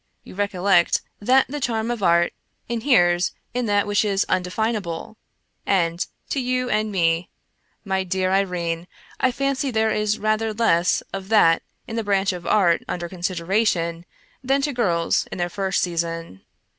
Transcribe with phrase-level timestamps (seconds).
[0.23, 2.33] You recollect that the charm of art
[2.67, 5.17] inheres in that which is un definable,
[5.63, 7.29] and to you and me,
[7.85, 8.87] my dear Irene,
[9.19, 13.67] I fancy there is rather less of that in the branch of art under considera
[13.67, 14.07] tion
[14.43, 16.41] than to girls in their first season.